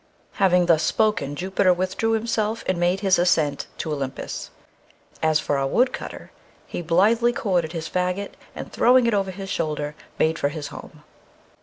[0.41, 4.49] Having thus spoken Jupiter withdrew himself and made his ascent to Olympus.
[5.21, 6.31] As for our woodcutter,
[6.65, 11.03] he blithely corded his faggot, and throwing it over his shoulder, made for his home.